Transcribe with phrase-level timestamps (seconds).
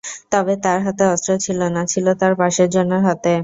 [0.31, 3.33] তবে তাঁর হাতে অস্ত্র ছিল না, ছিল তাঁর পাশের জনের হাতে।